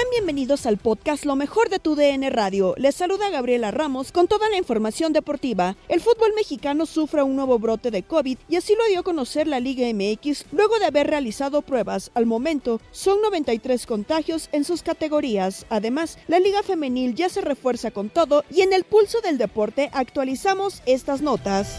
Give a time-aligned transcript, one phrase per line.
[0.00, 2.74] Sean bienvenidos al podcast Lo mejor de tu DN Radio.
[2.78, 5.76] Les saluda Gabriela Ramos con toda la información deportiva.
[5.88, 9.46] El fútbol mexicano sufre un nuevo brote de COVID y así lo dio a conocer
[9.46, 12.12] la Liga MX luego de haber realizado pruebas.
[12.14, 15.66] Al momento son 93 contagios en sus categorías.
[15.68, 19.90] Además, la Liga Femenil ya se refuerza con todo y en el pulso del deporte
[19.92, 21.76] actualizamos estas notas.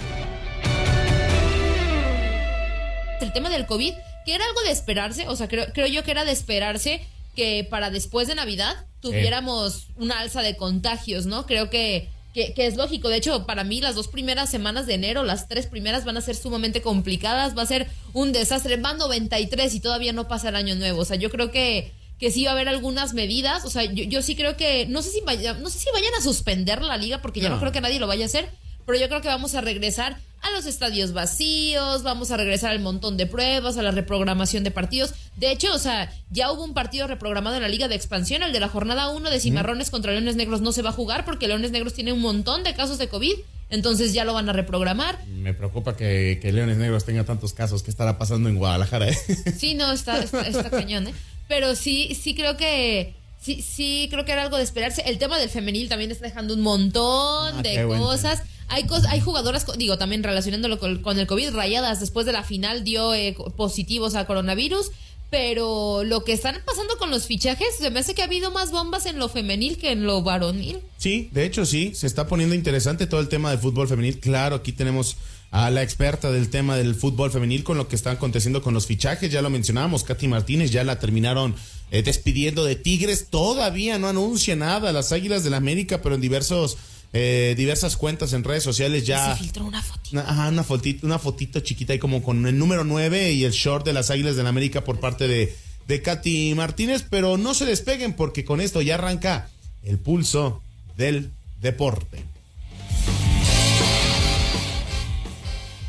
[3.19, 3.93] El tema del COVID,
[4.27, 7.01] que era algo de esperarse, o sea, creo, creo yo que era de esperarse
[7.35, 11.45] que para después de Navidad tuviéramos una alza de contagios, ¿no?
[11.45, 13.09] Creo que, que, que, es lógico.
[13.09, 16.21] De hecho, para mí las dos primeras semanas de enero, las tres primeras van a
[16.21, 18.77] ser sumamente complicadas, va a ser un desastre.
[18.77, 21.01] Van 93 y todavía no pasa el año nuevo.
[21.01, 23.65] O sea, yo creo que, que sí va a haber algunas medidas.
[23.65, 26.13] O sea, yo, yo sí creo que, no sé si vaya, no sé si vayan
[26.17, 27.55] a suspender la liga, porque ya no.
[27.55, 28.49] no creo que nadie lo vaya a hacer,
[28.85, 32.79] pero yo creo que vamos a regresar a los estadios vacíos, vamos a regresar al
[32.79, 35.13] montón de pruebas, a la reprogramación de partidos.
[35.35, 38.51] De hecho, o sea, ya hubo un partido reprogramado en la Liga de Expansión, el
[38.51, 41.47] de la jornada 1 de Cimarrones contra Leones Negros no se va a jugar porque
[41.47, 43.33] Leones Negros tiene un montón de casos de COVID,
[43.69, 45.23] entonces ya lo van a reprogramar.
[45.27, 49.09] Me preocupa que, que Leones Negros tenga tantos casos, ¿qué estará pasando en Guadalajara?
[49.09, 49.17] Eh?
[49.57, 51.13] Sí, no, está, está, está cañón, ¿eh?
[51.47, 53.15] Pero sí, sí creo que...
[53.39, 55.01] Sí, sí, creo que era algo de esperarse.
[55.07, 58.37] El tema del femenil también está dejando un montón ah, de cosas.
[58.37, 58.51] Bueno.
[58.71, 62.83] Hay, hay jugadoras, digo, también relacionándolo con, con, el COVID, rayadas después de la final
[62.83, 64.91] dio eh, positivos a coronavirus.
[65.29, 68.71] Pero lo que están pasando con los fichajes, se me hace que ha habido más
[68.71, 70.79] bombas en lo femenil que en lo varonil.
[70.97, 74.19] Sí, de hecho sí, se está poniendo interesante todo el tema del fútbol femenil.
[74.19, 75.15] Claro, aquí tenemos
[75.51, 78.87] a la experta del tema del fútbol femenil con lo que está aconteciendo con los
[78.87, 79.31] fichajes.
[79.31, 81.55] Ya lo mencionábamos, Katy Martínez ya la terminaron
[81.91, 83.27] eh, despidiendo de Tigres.
[83.29, 86.77] Todavía no anuncia nada las Águilas del la América, pero en diversos
[87.13, 89.35] eh, diversas cuentas en redes sociales ya.
[89.35, 90.19] Se filtró una fotito.
[90.19, 93.85] Ajá, una fotito, una fotito chiquita y como con el número 9 y el short
[93.85, 95.55] de las Águilas del la América por parte de,
[95.87, 99.49] de Katy Martínez, pero no se despeguen porque con esto ya arranca
[99.83, 100.61] el pulso
[100.97, 101.31] del
[101.61, 102.23] deporte.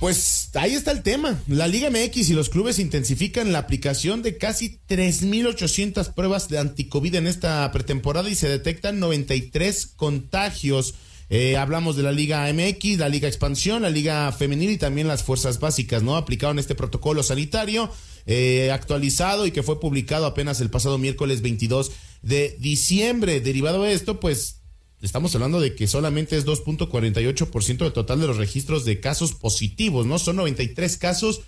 [0.03, 1.41] Pues ahí está el tema.
[1.47, 7.15] La Liga MX y los clubes intensifican la aplicación de casi 3.800 pruebas de anticovid
[7.15, 10.95] en esta pretemporada y se detectan 93 contagios.
[11.35, 15.23] Eh, hablamos de la Liga MX, la Liga Expansión, la Liga Femenil y también las
[15.23, 16.19] Fuerzas Básicas, ¿no?
[16.19, 17.91] Aplicaron este protocolo sanitario
[18.27, 21.91] eh, actualizado y que fue publicado apenas el pasado miércoles 22
[22.21, 23.41] de diciembre.
[23.41, 24.61] Derivado de esto, pues
[25.01, 30.05] estamos hablando de que solamente es 2.48% del total de los registros de casos positivos,
[30.05, 30.19] ¿no?
[30.19, 31.41] Son 93 casos.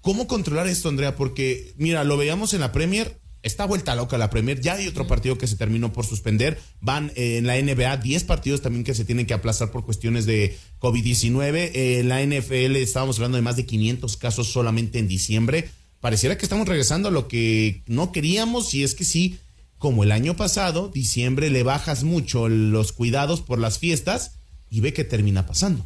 [0.00, 1.16] ¿Cómo controlar esto, Andrea?
[1.16, 4.60] Porque, mira, lo veíamos en la Premier, está vuelta loca la Premier.
[4.60, 6.58] Ya hay otro partido que se terminó por suspender.
[6.80, 10.26] Van eh, en la NBA 10 partidos también que se tienen que aplazar por cuestiones
[10.26, 11.70] de COVID-19.
[11.74, 15.70] en la NFL estábamos hablando de más de 500 casos solamente en diciembre.
[16.00, 19.38] Pareciera que estamos regresando a lo que no queríamos y es que sí,
[19.78, 24.38] como el año pasado, diciembre le bajas mucho los cuidados por las fiestas
[24.70, 25.84] y ve que termina pasando.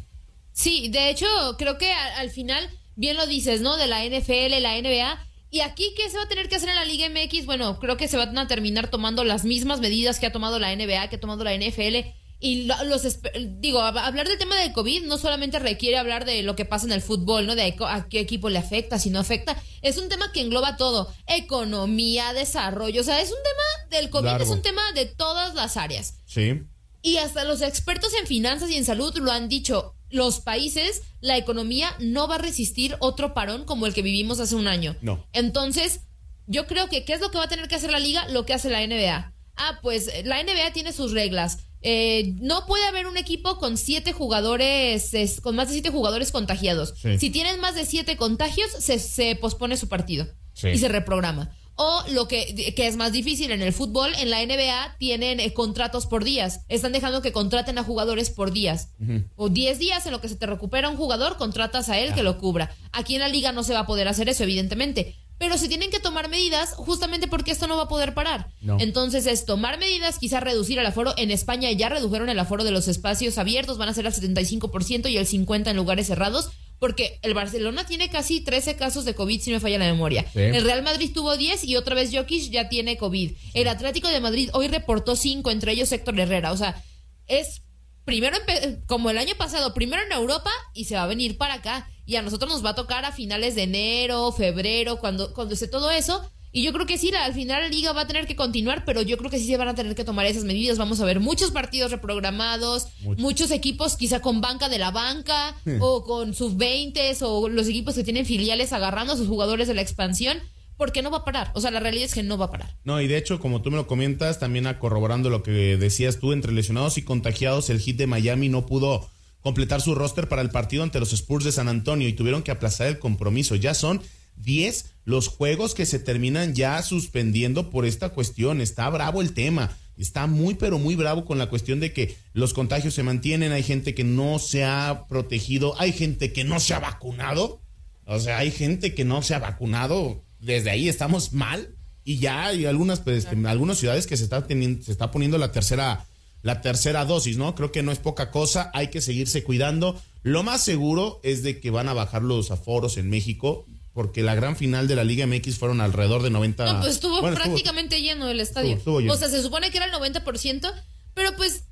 [0.51, 1.25] Sí, de hecho,
[1.57, 3.75] creo que al, final, bien lo dices, ¿no?
[3.75, 5.27] De la NFL, la NBA.
[5.53, 7.45] Y aquí, ¿qué se va a tener que hacer en la Liga MX?
[7.45, 10.75] Bueno, creo que se van a terminar tomando las mismas medidas que ha tomado la
[10.75, 12.07] NBA, que ha tomado la NFL.
[12.39, 13.19] Y los
[13.59, 16.91] digo, hablar del tema del COVID no solamente requiere hablar de lo que pasa en
[16.91, 17.53] el fútbol, ¿no?
[17.53, 19.55] De a qué equipo le afecta, si no afecta.
[19.83, 21.13] Es un tema que engloba todo.
[21.27, 23.01] Economía, desarrollo.
[23.01, 26.15] O sea, es un tema del COVID, es un tema de todas las áreas.
[26.25, 26.63] Sí.
[27.03, 29.93] Y hasta los expertos en finanzas y en salud lo han dicho.
[30.13, 34.55] Los países, la economía no va a resistir otro parón como el que vivimos hace
[34.55, 34.95] un año.
[35.01, 35.25] No.
[35.33, 36.01] Entonces,
[36.47, 38.27] yo creo que, ¿qué es lo que va a tener que hacer la liga?
[38.29, 39.33] Lo que hace la NBA.
[39.55, 44.13] Ah, pues la NBA tiene sus reglas eh, no puede haber un equipo con siete
[44.13, 45.11] jugadores,
[45.41, 46.93] con más de siete jugadores contagiados.
[47.19, 50.25] Si tienen más de siete contagios, se, pospone su partido
[50.63, 51.53] y se reprograma.
[51.75, 55.53] O lo que, que, es más difícil en el fútbol, en la NBA tienen eh,
[55.53, 56.61] contratos por días.
[56.69, 58.89] Están dejando que contraten a jugadores por días.
[59.35, 62.23] O 10 días en lo que se te recupera un jugador, contratas a él que
[62.23, 62.75] lo cubra.
[62.91, 65.89] Aquí en la liga no se va a poder hacer eso, evidentemente pero se tienen
[65.89, 68.47] que tomar medidas justamente porque esto no va a poder parar.
[68.79, 71.13] Entonces es tomar medidas, quizás reducir el aforo.
[71.17, 75.09] En España ya redujeron el aforo de los espacios abiertos, van a ser al 75%
[75.09, 76.51] y el 50% en lugares cerrados,
[76.83, 80.25] porque el Barcelona tiene casi 13 casos de COVID, si no me falla la memoria.
[80.35, 83.31] El Real Madrid tuvo 10 y otra vez Jokic ya tiene COVID.
[83.53, 86.51] El Atlético de Madrid hoy reportó 5, entre ellos Héctor Herrera.
[86.51, 86.83] O sea,
[87.27, 87.61] es
[88.03, 88.37] primero,
[88.85, 92.17] como el año pasado, primero en Europa y se va a venir para acá y
[92.17, 95.89] a nosotros nos va a tocar a finales de enero, febrero, cuando, cuando esté todo
[95.89, 96.29] eso.
[96.55, 99.01] Y yo creo que sí, al final la liga va a tener que continuar, pero
[99.01, 100.77] yo creo que sí se van a tener que tomar esas medidas.
[100.77, 106.03] Vamos a ver muchos partidos reprogramados, muchos equipos quizá con banca de la banca o
[106.03, 109.81] con sus 20 o los equipos que tienen filiales agarrando a sus jugadores de la
[109.81, 110.37] expansión
[110.77, 111.51] porque no va a parar.
[111.55, 112.77] O sea, la realidad es que no va a parar.
[112.83, 116.33] No, y de hecho, como tú me lo comentas, también corroborando lo que decías tú,
[116.33, 119.09] entre lesionados y contagiados, el hit de Miami no pudo
[119.41, 122.51] completar su roster para el partido ante los Spurs de San Antonio y tuvieron que
[122.51, 123.55] aplazar el compromiso.
[123.55, 124.03] Ya son
[124.37, 128.61] 10 los juegos que se terminan ya suspendiendo por esta cuestión.
[128.61, 129.75] Está bravo el tema.
[129.97, 133.51] Está muy, pero muy bravo con la cuestión de que los contagios se mantienen.
[133.51, 135.79] Hay gente que no se ha protegido.
[135.79, 137.61] Hay gente que no se ha vacunado.
[138.05, 140.23] O sea, hay gente que no se ha vacunado.
[140.39, 141.75] Desde ahí estamos mal.
[142.05, 145.51] Y ya hay algunas, pues, algunas ciudades que se está, teniendo, se está poniendo la
[145.51, 146.05] tercera
[146.43, 147.55] la tercera dosis, ¿no?
[147.55, 149.99] Creo que no es poca cosa, hay que seguirse cuidando.
[150.21, 154.35] Lo más seguro es de que van a bajar los aforos en México, porque la
[154.35, 156.65] gran final de la Liga MX fueron alrededor de 90...
[156.65, 158.79] No, pues estuvo prácticamente lleno el estadio.
[158.85, 160.73] O sea, se supone que era el 90%,
[161.13, 161.65] pero pues...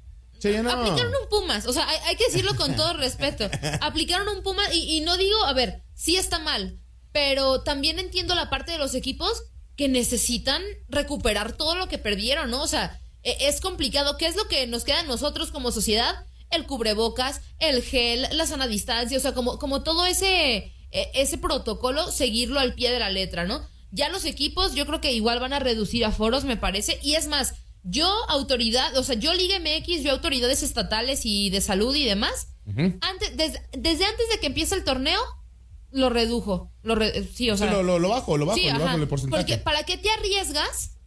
[0.44, 3.48] Aplicaron un Pumas, o sea, hay, que decirlo con todo respeto.
[3.82, 6.80] Aplicaron un Pumas y, y no digo, a ver, sí está mal,
[7.12, 9.44] pero también entiendo la parte de los equipos
[9.76, 12.62] que necesitan recuperar todo lo que perdieron, ¿no?
[12.62, 14.18] O sea, e, es complicado.
[14.18, 16.26] ¿Qué es lo que nos queda a nosotros como sociedad?
[16.50, 22.12] El cubrebocas, el gel, la sana distancia, o sea, como, como todo ese, ese protocolo,
[22.12, 23.66] seguirlo al pie de la letra, ¿no?
[23.92, 27.00] Ya los equipos yo creo que igual van a reducir aforos, me parece.
[27.02, 31.62] Y es más, yo autoridad, o sea, yo Liga MX, yo autoridades estatales y de
[31.62, 35.20] salud y demás, antes, desde, antes de que empiece el torneo,
[35.92, 36.72] lo redujo.
[36.84, 36.96] Lo
[37.34, 37.82] sí, o sea.
[37.82, 39.44] lo, bajo, lo bajo, lo bajo el porcentaje.
[39.44, 40.98] Porque ¿para qué te arriesgas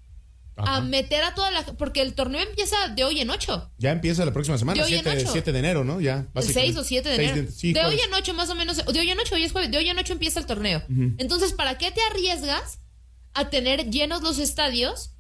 [0.57, 1.65] a meter a toda la...
[1.65, 3.71] Porque el torneo empieza de hoy en ocho.
[3.79, 6.01] Ya empieza la próxima semana, 7, de enero, ¿no?
[6.01, 7.51] Ya, el 6 o 7 de enero.
[7.51, 9.79] De, hoy en ocho más o menos, de hoy en ocho, hoy es jueves, de
[9.79, 10.83] hoy en ocho empieza el torneo.
[11.19, 12.79] Entonces, ¿para qué te arriesgas
[13.33, 15.11] a tener llenos los estadios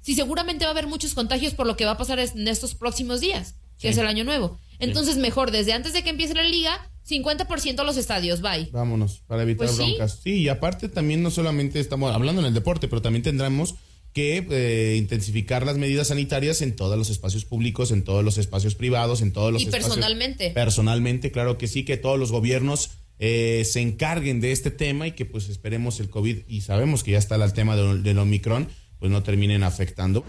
[0.00, 2.74] si seguramente va a haber muchos contagios por lo que va a pasar en estos
[2.74, 4.58] próximos días, que es el año nuevo?
[4.80, 8.68] Entonces, mejor, desde antes de que empiece la liga, 50% los estadios, bye.
[8.72, 10.14] Vámonos, para evitar pues broncas.
[10.14, 10.20] Sí.
[10.22, 13.74] sí, y aparte también no solamente estamos hablando en el deporte, pero también tendremos
[14.12, 18.74] que eh, intensificar las medidas sanitarias en todos los espacios públicos, en todos los espacios
[18.74, 20.50] privados, en todos los y personalmente.
[20.50, 25.12] Personalmente, claro que sí, que todos los gobiernos eh, se encarguen de este tema y
[25.12, 28.68] que pues esperemos el COVID, y sabemos que ya está el tema del, del Omicron,
[28.98, 30.24] pues no terminen afectando.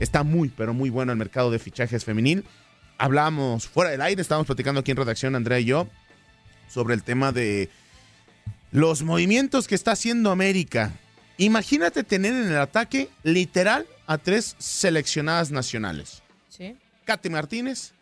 [0.00, 2.44] Está muy, pero muy bueno el mercado de fichajes femenil.
[2.98, 5.88] Hablamos fuera del aire, estábamos platicando aquí en redacción, Andrea y yo,
[6.68, 7.68] sobre el tema de
[8.72, 10.98] los movimientos que está haciendo América
[11.38, 16.22] Imagínate tener en el ataque literal a tres seleccionadas nacionales.
[16.48, 16.76] Sí.
[17.04, 17.92] Katy Martínez,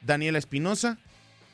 [0.00, 0.98] Daniela Espinosa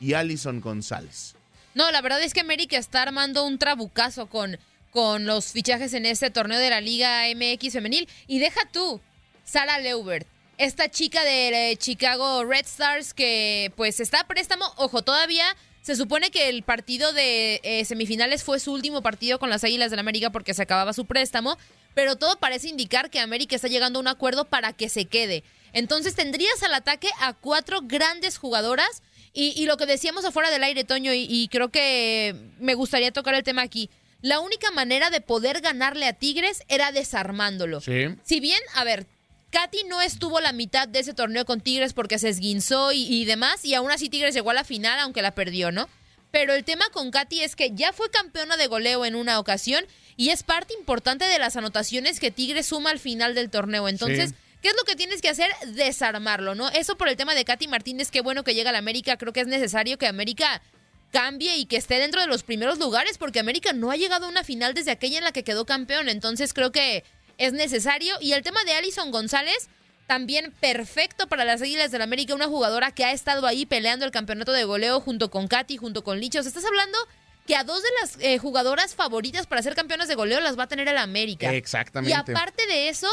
[0.01, 1.35] y Alison González.
[1.75, 4.59] No, la verdad es que América está armando un trabucazo con,
[4.91, 8.09] con los fichajes en este torneo de la Liga MX femenil.
[8.27, 9.01] Y deja tú,
[9.45, 10.27] Sara Leubert,
[10.59, 15.45] esta chica de eh, Chicago Red Stars que pues está a préstamo, ojo, todavía
[15.83, 19.91] se supone que el partido de eh, semifinales fue su último partido con las Águilas
[19.91, 21.57] del la América porque se acababa su préstamo,
[21.95, 25.43] pero todo parece indicar que América está llegando a un acuerdo para que se quede.
[25.73, 30.83] Entonces tendrías al ataque a cuatro grandes jugadoras y, lo que decíamos afuera del aire,
[30.83, 33.89] Toño, y, y creo que me gustaría tocar el tema aquí.
[34.23, 37.81] La única manera de poder ganarle a Tigres era desarmándolo.
[37.81, 38.09] Sí.
[38.25, 39.07] Si bien, a ver,
[39.51, 43.65] Katy no estuvo la mitad de ese torneo con Tigres porque se esguinzó y, demás,
[43.65, 45.89] y aún así Tigres llegó a la final, aunque la perdió, ¿no?
[46.31, 49.85] Pero el tema con Katy es que ya fue campeona de goleo en una ocasión
[50.17, 53.89] y es parte importante de las anotaciones que Tigres suma al final del torneo.
[53.89, 55.51] Entonces, ¿qué es lo que tienes que hacer?
[55.67, 56.69] Desarmarlo, ¿no?
[56.69, 59.17] Eso por el tema de Katy Martínez, qué bueno que llega a la América.
[59.17, 60.63] Creo que es necesario que América
[61.11, 64.29] cambie y que esté dentro de los primeros lugares, porque América no ha llegado a
[64.29, 66.09] una final desde aquella en la que quedó campeón.
[66.09, 67.03] Entonces, creo que
[67.41, 68.15] es necesario.
[68.21, 69.69] Y el tema de Alison González,
[70.07, 74.11] también perfecto para las Águilas del América, una jugadora que ha estado ahí peleando el
[74.13, 76.47] campeonato de goleo junto con Katy, junto con Lichos.
[76.47, 76.99] Estás hablando
[77.47, 80.65] que a dos de las eh, jugadoras favoritas para ser campeonas de goleo las va
[80.65, 81.53] a tener el América.
[81.55, 82.11] Exactamente.
[82.11, 83.09] Y aparte de eso,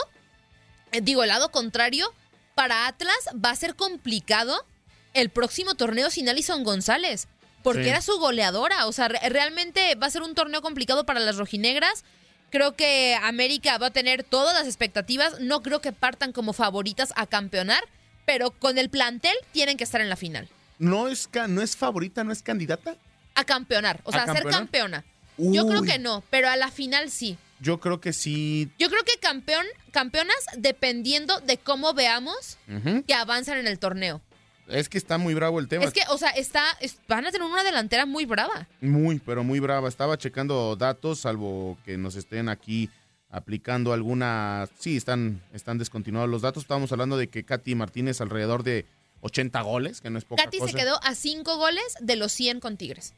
[0.92, 2.14] eh, digo, el lado contrario,
[2.54, 4.66] para Atlas va a ser complicado
[5.14, 7.28] el próximo torneo sin Alison González.
[7.64, 8.88] Porque era su goleadora.
[8.88, 12.06] O sea, realmente va a ser un torneo complicado para las rojinegras.
[12.50, 15.40] Creo que América va a tener todas las expectativas.
[15.40, 17.84] No creo que partan como favoritas a campeonar,
[18.26, 20.48] pero con el plantel tienen que estar en la final.
[20.80, 22.96] ¿No es, no es favorita, no es candidata?
[23.36, 25.04] A campeonar, o sea, a, ser campeona.
[25.38, 27.38] Yo creo que no, pero a la final sí.
[27.60, 28.70] Yo creo que sí.
[28.78, 32.58] Yo creo que campeón, campeonas dependiendo de cómo veamos
[33.06, 34.22] que avanzan en el torneo.
[34.68, 35.86] Es que está muy bravo el tema.
[35.86, 36.64] Es que, o sea, está,
[37.08, 38.68] van a tener una delantera muy brava.
[38.82, 39.88] Muy, pero muy brava.
[39.88, 42.90] Estaba checando datos, salvo que nos estén aquí
[43.30, 44.68] aplicando alguna...
[44.78, 46.64] Sí, están, están descontinuados los datos.
[46.64, 48.86] Estábamos hablando de que Katy Martínez alrededor de
[49.22, 52.60] 80 goles, que no es poca Katy se quedó a 5 goles de los 100
[52.60, 53.14] con Tigres.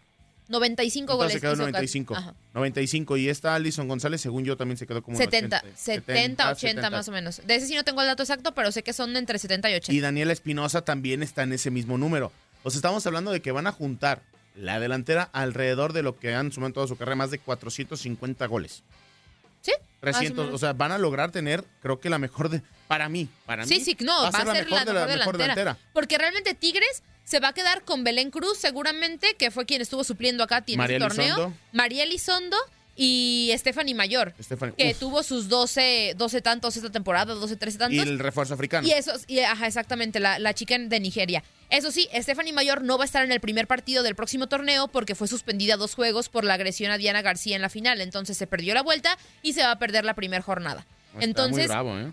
[0.49, 1.33] 95 goles.
[1.33, 2.17] se quedó 95.
[2.53, 3.17] 95.
[3.17, 7.11] Y esta Alison González, según yo, también se quedó como 70, 70, 80 más o
[7.11, 7.41] menos.
[7.45, 9.75] De ese sí no tengo el dato exacto, pero sé que son entre 70 y
[9.75, 9.93] 80.
[9.93, 12.31] Y Daniela Espinosa también está en ese mismo número.
[12.63, 14.21] O sea, estamos hablando de que van a juntar
[14.55, 18.45] la delantera alrededor de lo que han sumado en toda su carrera, más de 450
[18.47, 18.83] goles.
[19.61, 19.71] Sí.
[20.01, 22.61] 300, o, sea, van a lograr tener, creo que la mejor de.
[22.87, 23.79] Para mí, para sí, mí.
[23.81, 25.77] Sí, sí, no, va, a ser la mejor, de la, mejor delantera.
[25.93, 30.03] Porque realmente Tigres se va a quedar con Belén Cruz, seguramente, que fue quien estuvo
[30.03, 31.53] supliendo acá en este torneo.
[31.71, 32.57] María Elizondo
[32.95, 34.33] y Stephanie Mayor,
[34.75, 37.95] que tuvo sus 12, 12 tantos esta temporada, 12, 13 tantos.
[37.95, 38.87] Y el refuerzo africano.
[38.87, 41.43] Y eso, y, ajá, exactamente, la, la chica de Nigeria.
[41.69, 44.87] Eso sí, Stephanie Mayor no va a estar en el primer partido del próximo torneo
[44.87, 48.01] porque fue suspendida dos juegos por la agresión a Diana García en la final.
[48.01, 50.87] Entonces se perdió la vuelta y se va a perder la primera jornada.
[51.19, 52.11] Entonces, bravo, ¿eh?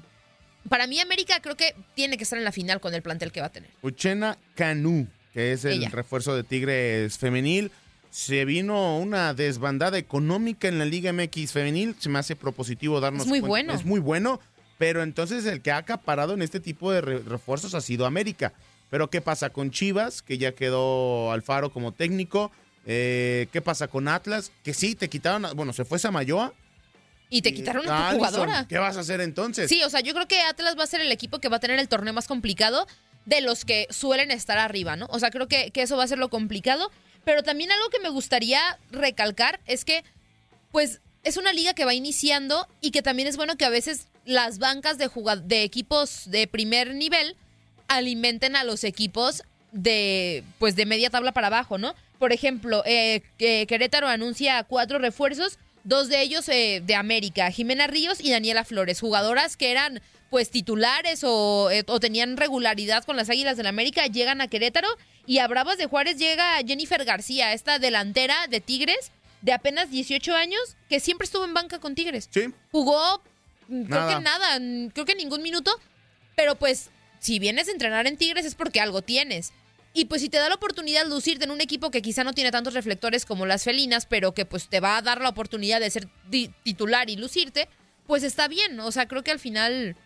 [0.68, 3.40] Para mí América creo que tiene que estar en la final con el plantel que
[3.40, 3.70] va a tener.
[3.82, 7.70] Uchena Canu, que es el refuerzo de Tigres femenil.
[8.10, 11.96] Se vino una desbandada económica en la Liga MX femenil.
[11.98, 13.74] Se me hace propositivo darnos Es muy bueno.
[13.74, 14.40] Es muy bueno,
[14.78, 18.52] pero entonces el que ha acaparado en este tipo de refuerzos ha sido América.
[18.90, 22.52] Pero ¿qué pasa con Chivas, que ya quedó Alfaro como técnico?
[22.86, 24.52] Eh, ¿Qué pasa con Atlas?
[24.62, 26.52] Que sí, te quitaron, bueno, se fue Samayoa,
[27.28, 28.66] y te quitaron a tu jugadora.
[28.68, 29.68] ¿Qué vas a hacer entonces?
[29.68, 31.60] Sí, o sea, yo creo que Atlas va a ser el equipo que va a
[31.60, 32.86] tener el torneo más complicado
[33.24, 35.06] de los que suelen estar arriba, ¿no?
[35.10, 36.90] O sea, creo que, eso va a ser lo complicado.
[37.24, 40.04] Pero también algo que me gustaría recalcar es que,
[40.70, 44.06] pues, es una liga que va iniciando y que también es bueno que a veces
[44.24, 45.10] las bancas de,
[45.42, 47.36] de equipos de primer nivel
[47.88, 49.42] alimenten a los equipos
[49.72, 51.96] de, pues, de media tabla para abajo, ¿no?
[52.20, 58.20] Por ejemplo, eh, Querétaro anuncia cuatro refuerzos dos de ellos eh, de América, Jimena Ríos
[58.20, 63.30] y Daniela Flores, jugadoras que eran pues titulares o, eh, o, tenían regularidad con las
[63.30, 64.88] Águilas del América, llegan a Querétaro
[65.26, 69.12] y a Bravas de Juárez llega Jennifer García, esta delantera de Tigres
[69.42, 72.28] de apenas 18 años que siempre estuvo en banca con Tigres.
[72.32, 72.52] Sí.
[72.72, 73.22] Jugó
[73.68, 74.58] mm, creo que nada,
[74.92, 75.70] creo que ningún minuto,
[76.34, 76.90] pero pues
[77.20, 79.52] si vienes a entrenar en Tigres es porque algo tienes.
[79.96, 82.34] Y pues si te da la oportunidad de lucirte en un equipo que quizá no
[82.34, 85.80] tiene tantos reflectores como las felinas, pero que pues te va a dar la oportunidad
[85.80, 86.06] de ser
[86.62, 87.66] titular y lucirte,
[88.06, 88.78] pues está bien.
[88.80, 89.96] O sea, creo que al final...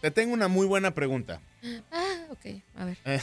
[0.00, 1.40] Te tengo una muy buena pregunta.
[1.90, 2.98] Ah, ok, a ver.
[3.04, 3.20] Eh,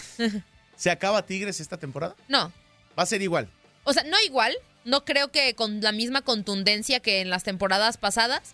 [0.75, 2.17] ¿Se acaba Tigres esta temporada?
[2.27, 2.51] No.
[2.99, 3.49] Va a ser igual.
[3.85, 4.53] O sea, no igual.
[4.83, 8.53] No creo que con la misma contundencia que en las temporadas pasadas,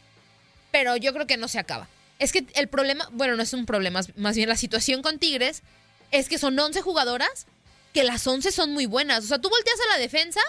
[0.70, 1.88] pero yo creo que no se acaba.
[2.20, 5.64] Es que el problema, bueno, no es un problema, más bien la situación con Tigres
[6.12, 7.48] es que son 11 jugadoras
[7.94, 9.24] que las 11 son muy buenas.
[9.24, 10.42] O sea, tú volteas a la defensa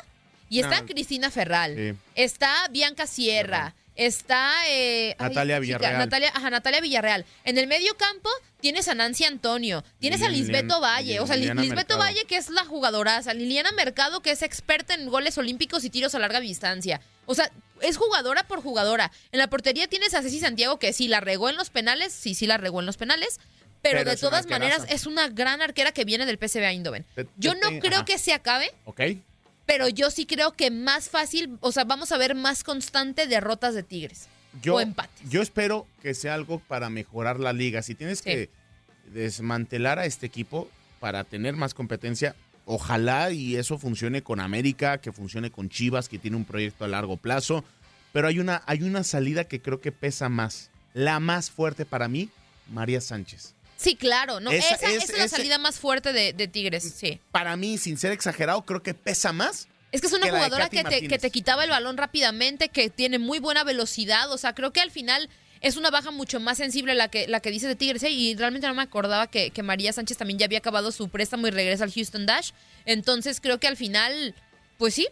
[0.48, 5.98] y está Cristina Ferral, está Bianca Sierra, está eh, Natalia Villarreal.
[5.98, 7.24] Natalia, ajá, Natalia Villarreal.
[7.44, 8.28] En el medio campo
[8.60, 12.64] tienes a Nancy Antonio, tienes a Lisbeto Valle, o sea, Lisbeto Valle que es la
[12.64, 17.00] jugadoraza, Liliana Mercado que es experta en goles olímpicos y tiros a larga distancia.
[17.26, 17.50] O sea,
[17.80, 19.12] es jugadora por jugadora.
[19.32, 22.34] En la portería tienes a Ceci Santiago que sí la regó en los penales, sí,
[22.34, 23.38] sí la regó en los penales.
[23.82, 27.06] Pero, de todas maneras es una gran arquera que viene del PSV Eindhoven.
[27.36, 28.70] Yo no creo que se acabe.
[28.84, 29.00] Ok
[29.70, 33.72] pero yo sí creo que más fácil, o sea, vamos a ver más constante derrotas
[33.72, 34.26] de Tigres
[34.60, 35.30] yo, o empates.
[35.30, 37.80] Yo espero que sea algo para mejorar la liga.
[37.82, 38.50] Si tienes que
[39.12, 40.68] desmantelar a este equipo
[40.98, 42.34] para tener más competencia,
[42.64, 46.88] ojalá y eso funcione con América, que funcione con Chivas, que tiene un proyecto a
[46.88, 47.64] largo plazo.
[48.12, 50.70] Pero hay una, hay una salida que creo que pesa más.
[50.94, 52.28] La más fuerte para mí,
[52.72, 53.54] María Sánchez.
[53.80, 54.50] Sí, claro, ¿no?
[54.50, 57.18] Esa, es, la salida más fuerte de, Tigres, sí.
[57.32, 59.68] Para mí, sin ser exagerado, creo que pesa más.
[59.90, 63.18] Es que es una jugadora que te, que te, quitaba el balón rápidamente, que tiene
[63.18, 64.30] muy buena velocidad.
[64.32, 65.30] O sea, creo que al final
[65.62, 68.02] es una baja mucho más sensible la que, la que dice de Tigres.
[68.02, 68.10] ¿eh?
[68.10, 71.46] Y realmente no me acordaba que, que, María Sánchez también ya había acabado su préstamo
[71.46, 72.50] y regresa al Houston Dash.
[72.84, 74.34] Entonces creo que al final,
[74.76, 75.08] pues sí,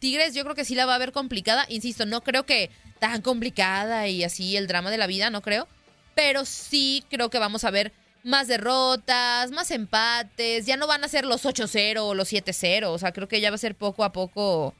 [0.00, 1.66] Tigres yo creo que sí la va a ver complicada.
[1.68, 5.68] Insisto, no creo que tan complicada y así el drama de la vida, no creo
[6.16, 7.92] pero sí creo que vamos a ver
[8.24, 12.98] más derrotas, más empates, ya no van a ser los 8-0 o los 7-0, o
[12.98, 14.74] sea, creo que ya va a ser poco a poco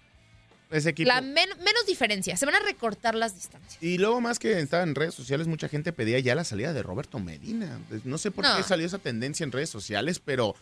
[0.71, 1.07] ese equipo.
[1.07, 3.81] La menos diferencia, se van a recortar las distancias.
[3.81, 6.83] Y luego más que estaba en redes sociales, mucha gente pedía ya la salida de
[6.83, 7.79] Roberto Medina.
[8.05, 10.57] No sé por qué salió esa tendencia en redes sociales, pero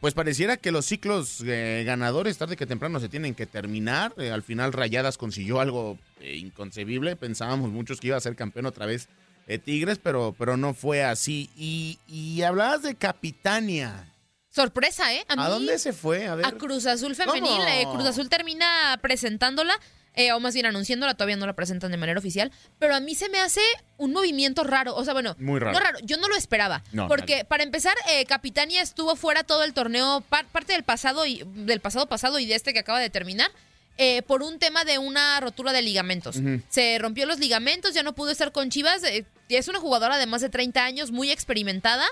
[0.00, 4.14] pues pareciera que los ciclos eh, ganadores tarde que temprano se tienen que terminar.
[4.18, 8.66] Eh, al final Rayadas consiguió algo eh, inconcebible, pensábamos muchos que iba a ser campeón
[8.66, 9.08] otra vez
[9.48, 11.50] eh, Tigres, pero, pero no fue así.
[11.56, 14.12] Y, y hablabas de Capitania.
[14.50, 15.24] Sorpresa, ¿eh?
[15.28, 16.26] A, dónde se fue?
[16.26, 17.62] A, a Cruz Azul Femenil.
[17.68, 19.72] Eh, Cruz Azul termina presentándola.
[20.14, 23.14] Eh, o más bien anunciándola, todavía no la presentan de manera oficial, pero a mí
[23.14, 23.60] se me hace
[23.98, 25.72] un movimiento raro, o sea, bueno, Muy raro.
[25.74, 27.94] no raro, yo no lo esperaba, porque para empezar,
[28.26, 32.56] Capitania estuvo fuera todo el torneo, parte del pasado y del pasado pasado y de
[32.56, 33.52] este que acaba de terminar,
[34.00, 36.36] eh, por un tema de una rotura de ligamentos.
[36.68, 39.02] Se rompió los ligamentos, ya no pudo estar con Chivas.
[39.02, 42.06] Eh, es una jugadora de más de 30 años, muy experimentada.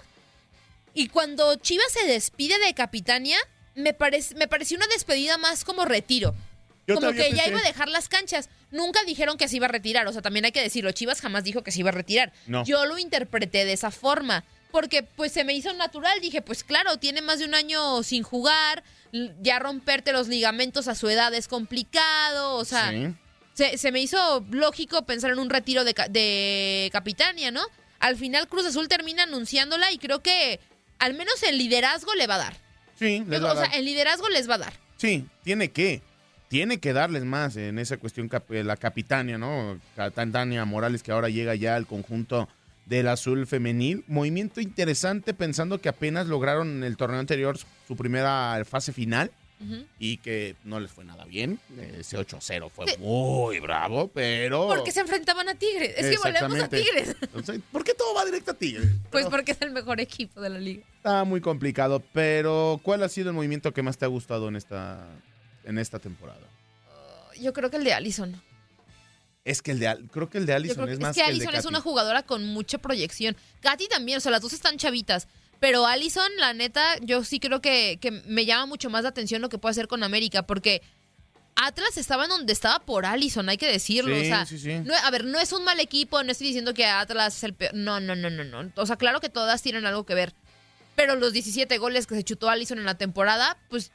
[0.94, 3.38] Y cuando Chivas se despide de Capitania,
[3.76, 6.34] me, parece, me pareció una despedida más como retiro.
[6.86, 8.48] como que ya iba a dejar las canchas.
[8.72, 10.08] Nunca dijeron que se iba a retirar.
[10.08, 10.90] O sea, también hay que decirlo.
[10.90, 12.32] Chivas jamás dijo que se iba a retirar.
[12.64, 14.44] Yo lo interpreté de esa forma.
[14.76, 16.20] Porque pues se me hizo natural.
[16.20, 18.84] Dije, pues claro, tiene más de un año sin jugar
[19.40, 22.92] ya romperte los ligamentos a su edad es complicado, o sea,
[23.54, 27.62] se, me hizo lógico pensar en un retiro de, de Capitania, ¿no?
[28.00, 30.60] Al final Cruz Azul termina anunciándola y creo que
[30.98, 32.56] al menos el liderazgo le va a dar.
[32.98, 33.70] Sí, les va a dar.
[33.70, 34.74] sea, el liderazgo les va a dar.
[34.98, 36.02] Sí, tiene que.
[36.48, 39.80] Tiene que darles más en esa cuestión eh, la capitania, ¿no?
[40.14, 42.48] Tania Morales que ahora llega ya al conjunto
[42.86, 44.04] del azul femenil.
[44.06, 49.30] Movimiento interesante pensando que apenas lograron en el torneo anterior su primera fase final
[49.98, 51.58] y que no les fue nada bien.
[51.98, 54.68] Ese 8-0 fue muy bravo, pero...
[54.68, 55.94] Porque se enfrentaban a Tigres.
[55.96, 57.16] Es que volvemos a Tigres.
[57.72, 58.88] ¿Por qué todo va directo a Tigres?
[59.10, 60.84] Pues porque es el mejor equipo de la liga.
[60.96, 64.56] Está muy complicado, pero ¿cuál ha sido el movimiento que más te ha gustado en
[64.56, 65.08] esta,
[65.64, 66.46] en esta temporada?
[66.88, 68.40] Uh, yo creo que el de Allison.
[69.46, 71.64] Es que el de creo que el de Allison es más es que, Allison es
[71.66, 73.36] una jugadora con mucha proyección.
[73.60, 75.28] Katy también, o sea, las dos están chavitas.
[75.60, 79.40] Pero Allison, la neta, yo sí creo que, que me llama mucho más la atención
[79.40, 80.82] lo que puede hacer con América, porque
[81.54, 84.16] Atlas estaba en donde estaba por Allison, hay que decirlo.
[84.16, 84.44] o sea,
[85.04, 87.72] a ver, no es un mal equipo, no estoy diciendo que Atlas es el peor.
[87.72, 88.72] No, no, no, no, no.
[88.74, 90.34] O sea, claro que todas tienen algo que ver.
[90.96, 93.92] Pero los 17 goles que se chutó Allison en la temporada, pues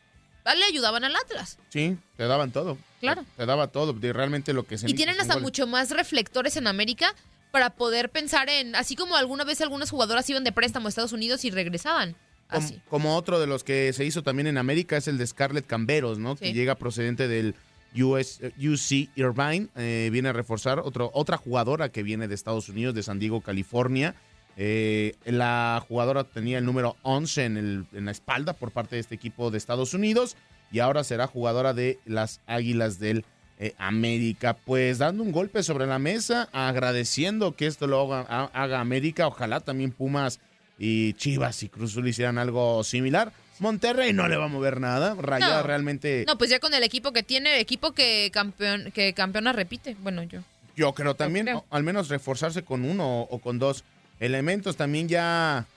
[0.56, 1.60] le ayudaban al Atlas.
[1.68, 2.78] Sí, te daban todo.
[3.02, 3.26] Claro.
[3.36, 6.68] Te, daba todo, de realmente lo que se Y tienen hasta mucho más reflectores en
[6.68, 7.14] América
[7.52, 11.12] para poder pensar en, así como alguna vez algunas jugadoras iban de préstamo a Estados
[11.12, 12.16] Unidos y regresaban.
[12.48, 12.82] Así.
[12.90, 16.20] Como, otro de los que se hizo también en América es el de Scarlett Camberos,
[16.20, 16.36] ¿no?
[16.36, 17.56] Que llega procedente del
[17.96, 22.94] US, UC Irvine, eh, viene a reforzar otro, otra jugadora que viene de Estados Unidos,
[22.94, 24.16] de San Diego, California.
[24.58, 29.00] Eh, la jugadora tenía el número 11 en, el, en la espalda por parte de
[29.00, 30.36] este equipo de Estados Unidos
[30.72, 33.26] y ahora será jugadora de las Águilas del
[33.60, 34.56] eh, América.
[34.56, 39.28] Pues dando un golpe sobre la mesa, agradeciendo que esto lo haga, América.
[39.28, 40.40] Ojalá también Pumas
[40.80, 43.32] y Chivas y Cruz Azul hicieran algo similar.
[43.60, 45.14] Monterrey no le va a mover nada.
[45.14, 46.26] Rayada realmente.
[46.26, 49.96] No, pues ya con el equipo que tiene, equipo que campeón, que campeona repite.
[50.02, 50.40] Bueno, yo.
[50.76, 53.84] Yo creo también, al menos reforzarse con uno o, con dos
[54.20, 54.78] elementos.
[54.78, 55.68] También ya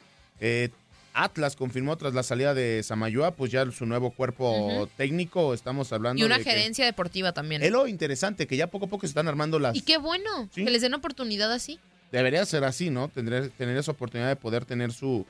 [0.41, 0.71] eh,
[1.14, 6.20] Atlas confirmó tras la salida de Samayoa, pues ya su nuevo cuerpo técnico, estamos hablando
[6.20, 7.62] Y una gerencia deportiva también.
[7.62, 9.77] Es lo interesante, que ya poco a poco se están armando las...
[9.77, 11.79] Y qué bueno, que les den oportunidad así.
[12.11, 13.09] Debería ser así, ¿no?
[13.09, 15.24] Tener, tener esa oportunidad de poder tener su,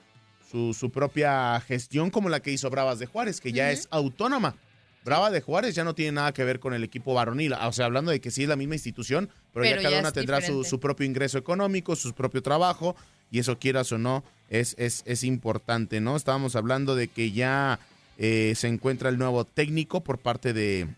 [0.50, 4.56] su, propia gestión como la que hizo Bravas de Juárez, que ya es autónoma.
[5.04, 7.52] Brava de Juárez ya no tiene nada que ver con el equipo varonil.
[7.52, 10.40] O sea, hablando de que sí es la misma institución, pero, ya cada una tendrá
[10.40, 12.96] su, propio ingreso económico, su propio trabajo,
[13.30, 16.16] y eso quieras o no, es, es, es importante, ¿no?
[16.16, 17.78] Estábamos hablando de que ya
[18.18, 20.88] eh, se encuentra el nuevo técnico por parte de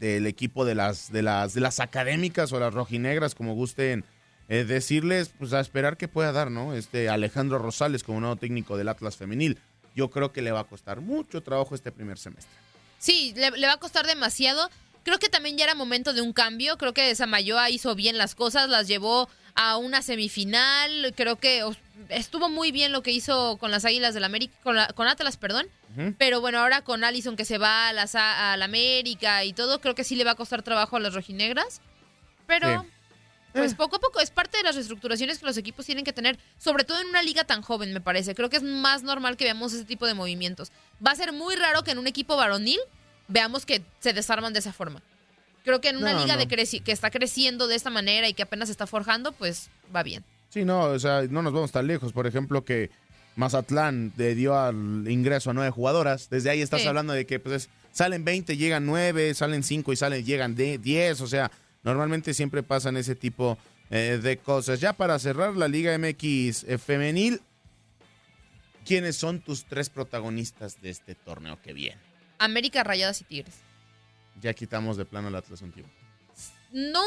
[0.00, 4.04] del equipo de las, de las, de las académicas o las rojinegras, como gusten
[4.48, 6.74] eh, decirles, pues a esperar que pueda dar, ¿no?
[6.74, 9.58] Este Alejandro Rosales como nuevo técnico del Atlas Femenil.
[9.94, 12.52] Yo creo que le va a costar mucho trabajo este primer semestre.
[12.98, 14.70] Sí, le, va a costar demasiado.
[15.06, 16.76] Creo que también ya era momento de un cambio.
[16.78, 21.14] Creo que Samayoa hizo bien las cosas, las llevó a una semifinal.
[21.16, 21.62] Creo que
[22.08, 25.68] estuvo muy bien lo que hizo con las Águilas del América, con, Atlas, perdón.
[26.18, 29.80] Pero bueno, ahora con Allison que se va a, las, a, la América y todo,
[29.80, 31.80] creo que sí le va a costar trabajo a las rojinegras.
[32.48, 32.84] Pero
[33.52, 33.76] pues eh.
[33.76, 36.82] poco a poco es parte de las reestructuraciones que los equipos tienen que tener, sobre
[36.82, 38.34] todo en una liga tan joven, me parece.
[38.34, 40.72] Creo que es más normal que veamos ese tipo de movimientos.
[41.06, 42.80] Va a ser muy raro que en un equipo varonil
[43.28, 45.02] veamos que se desarman de esa forma.
[45.64, 48.68] Creo que en una liga De que está creciendo de esta manera y que apenas
[48.68, 50.22] se está forjando, pues va bien.
[50.48, 52.12] Sí, no, o sea, no nos vamos tan lejos.
[52.12, 52.90] Por ejemplo, que
[53.34, 56.30] Mazatlán le dio al ingreso a nueve jugadoras.
[56.30, 60.24] Desde ahí estás hablando de que pues salen 20, llegan nueve, salen cinco y salen,
[60.24, 61.20] llegan de 10.
[61.20, 61.50] O sea,
[61.86, 63.56] Normalmente siempre pasan ese tipo
[63.90, 64.80] eh, de cosas.
[64.80, 67.40] Ya para cerrar la Liga MX eh, femenil,
[68.84, 72.00] ¿quiénes son tus tres protagonistas de este torneo que viene?
[72.38, 73.54] América, Rayadas y Tigres.
[74.40, 75.92] Ya quitamos de plano el Atlas un tiempo.
[76.72, 77.02] No,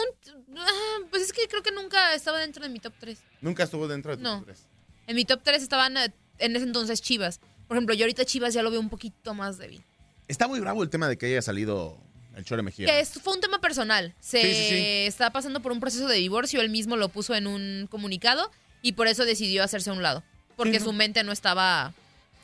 [0.58, 3.20] ah, pues es que creo que nunca estaba dentro de mi top 3.
[3.42, 4.60] ¿Nunca estuvo dentro de tu top 3?
[5.08, 7.39] En mi top 3 estaban eh, en ese entonces Chivas.
[7.68, 9.84] Por ejemplo, yo ahorita Chivas ya lo veo un poquito más débil.
[10.28, 11.98] Está muy bravo el tema de que haya salido
[12.36, 12.88] el Chore Mejía.
[12.88, 14.15] Que fue un tema personal.
[14.20, 16.62] Se está pasando por un proceso de divorcio.
[16.62, 18.50] Él mismo lo puso en un comunicado
[18.82, 20.24] y por eso decidió hacerse a un lado.
[20.56, 21.94] Porque su mente no estaba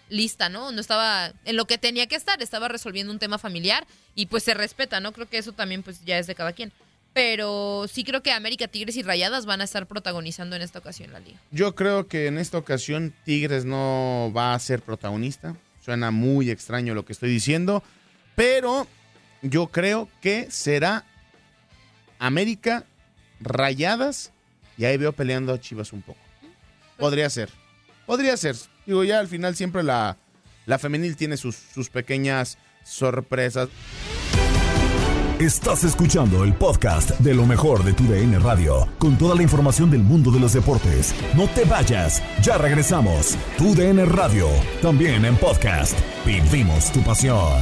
[0.09, 0.71] lista, ¿no?
[0.71, 2.41] No estaba en lo que tenía que estar.
[2.41, 5.11] Estaba resolviendo un tema familiar y pues se respeta, ¿no?
[5.11, 6.71] Creo que eso también pues ya es de cada quien.
[7.13, 11.13] Pero sí creo que América, Tigres y Rayadas van a estar protagonizando en esta ocasión
[11.13, 11.39] la liga.
[11.51, 15.55] Yo creo que en esta ocasión Tigres no va a ser protagonista.
[15.83, 17.83] Suena muy extraño lo que estoy diciendo.
[18.35, 18.85] Pero
[19.41, 21.05] yo creo que será
[22.19, 22.85] América,
[23.39, 24.33] Rayadas,
[24.77, 26.19] y ahí veo peleando a Chivas un poco.
[26.97, 27.49] Podría ser.
[28.05, 28.55] Podría ser.
[28.85, 30.17] Digo, ya al final siempre la,
[30.65, 33.69] la femenil tiene sus, sus pequeñas sorpresas.
[35.39, 39.91] Estás escuchando el podcast de lo mejor de tu DN Radio, con toda la información
[39.91, 41.13] del mundo de los deportes.
[41.35, 43.37] No te vayas, ya regresamos.
[43.57, 44.47] Tu DN Radio,
[44.81, 45.97] también en podcast.
[46.25, 47.61] Vivimos tu pasión.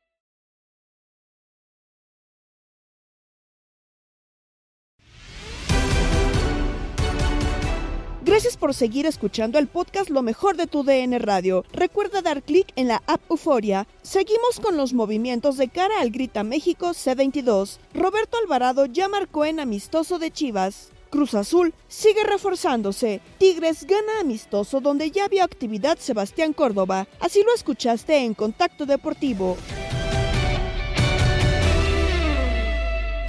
[8.31, 11.65] Gracias por seguir escuchando el podcast Lo mejor de tu DN Radio.
[11.73, 13.87] Recuerda dar clic en la app Euforia.
[14.03, 17.79] Seguimos con los movimientos de cara al Grita México C22.
[17.93, 20.91] Roberto Alvarado ya marcó en amistoso de Chivas.
[21.09, 23.19] Cruz Azul sigue reforzándose.
[23.37, 27.09] Tigres gana amistoso donde ya vio actividad Sebastián Córdoba.
[27.19, 29.57] Así lo escuchaste en Contacto Deportivo.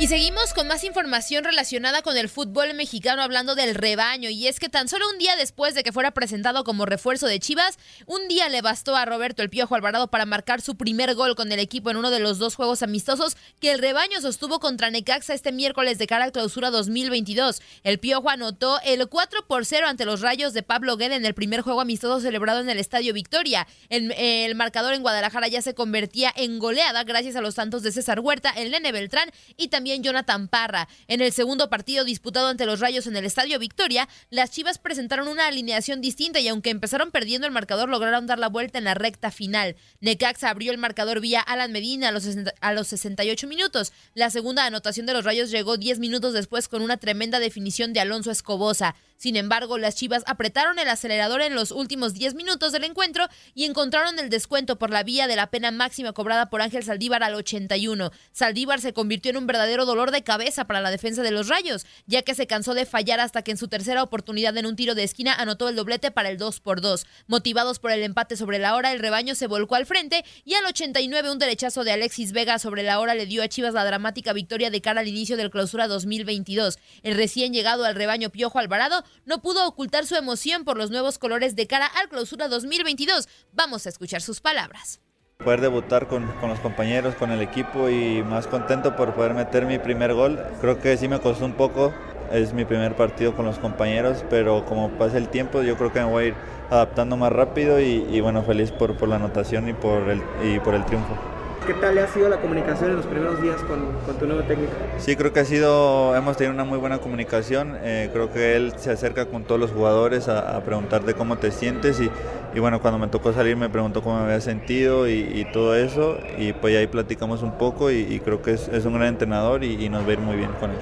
[0.03, 4.31] Y seguimos con más información relacionada con el fútbol mexicano hablando del rebaño.
[4.31, 7.39] Y es que tan solo un día después de que fuera presentado como refuerzo de
[7.39, 11.37] Chivas, un día le bastó a Roberto el Piojo Alvarado para marcar su primer gol
[11.37, 14.91] con el equipo en uno de los dos juegos amistosos que el rebaño sostuvo contra
[14.91, 17.63] Necaxa este miércoles de cara al clausura 2022.
[17.85, 21.35] El Piojo anotó el 4 por 0 ante los rayos de Pablo Guede en el
[21.35, 23.69] primer juego amistoso celebrado en el Estadio Victoria.
[23.89, 27.93] El, el marcador en Guadalajara ya se convertía en goleada gracias a los tantos de
[27.93, 30.89] César Huerta, el Nene Beltrán y también también Jonathan Parra.
[31.07, 35.29] En el segundo partido disputado ante los Rayos en el Estadio Victoria, las Chivas presentaron
[35.29, 38.95] una alineación distinta y aunque empezaron perdiendo el marcador, lograron dar la vuelta en la
[38.95, 39.77] recta final.
[40.01, 42.27] Necaxa abrió el marcador vía Alan Medina a los,
[42.61, 43.93] a los 68 minutos.
[44.15, 48.01] La segunda anotación de los Rayos llegó 10 minutos después con una tremenda definición de
[48.01, 48.95] Alonso Escobosa.
[49.23, 53.67] Sin embargo, las Chivas apretaron el acelerador en los últimos 10 minutos del encuentro y
[53.67, 57.37] encontraron el descuento por la vía de la pena máxima cobrada por Ángel Saldívar al
[57.37, 58.11] 81.
[58.33, 61.87] Saldívar se convirtió en un verdadero dolor de cabeza para la defensa de los Rayos,
[62.05, 64.97] ya que se cansó de fallar hasta que en su tercera oportunidad en un tiro
[64.97, 67.07] de esquina anotó el doblete para el 2 por 2.
[67.29, 70.65] Motivados por el empate sobre la hora, el rebaño se volcó al frente y al
[70.65, 74.33] 89 un derechazo de Alexis Vega sobre la hora le dio a Chivas la dramática
[74.33, 76.81] victoria de cara al inicio del clausura 2022.
[77.05, 81.19] El recién llegado al rebaño Piojo Alvarado no pudo ocultar su emoción por los nuevos
[81.19, 83.29] colores de cara al clausura 2022.
[83.53, 85.01] Vamos a escuchar sus palabras.
[85.39, 89.67] Poder debutar con, con, los compañeros, con el equipo y más contento por poder meter
[89.67, 90.39] mi primer gol.
[90.61, 91.93] Creo que sí me costó un poco,
[92.33, 96.01] es mi primer partido con los compañeros, pero como pasa el tiempo yo creo que
[96.01, 96.35] me voy a ir
[96.71, 100.61] adaptando más rápido y, y bueno, feliz por, por la anotación y por el, y
[100.61, 101.32] por el triunfo.
[101.67, 104.73] ¿Qué tal le ha sido la comunicación en los primeros días con, tu nuevo técnico?
[104.99, 107.77] Sí, creo que ha sido, hemos tenido una muy buena comunicación.
[107.83, 112.01] Eh, creo que él se acerca con todos los jugadores a, preguntarte cómo te sientes
[112.01, 112.11] y,
[112.55, 115.77] y, bueno, cuando me tocó salir me preguntó cómo me había sentido y, y todo
[115.77, 119.09] eso y pues ahí platicamos un poco y, y creo que es, es, un gran
[119.09, 120.77] entrenador y, nos va a ir muy bien con él.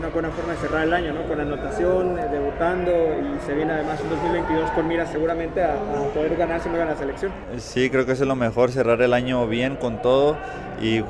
[0.00, 1.28] Una buena forma de cerrar el año, ¿no?
[1.28, 5.74] Con anotación, eh, debutando y se viene además un 2022 con miras seguramente a,
[6.14, 7.30] poder ganar si me gana la selección.
[7.58, 10.38] Sí, creo que eso es lo mejor, cerrar el año bien con todo
[10.80, 11.02] y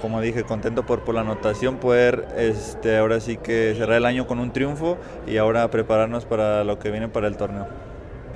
[0.00, 4.26] como dije, contento por, por la anotación, poder este, ahora sí que cerrar el año
[4.26, 7.66] con un triunfo y ahora prepararnos para lo que viene para el torneo.